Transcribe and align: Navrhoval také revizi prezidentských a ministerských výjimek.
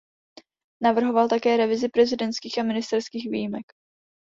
Navrhoval 0.81 1.27
také 1.29 1.57
revizi 1.57 1.89
prezidentských 1.89 2.57
a 2.59 2.63
ministerských 2.63 3.29
výjimek. 3.31 3.73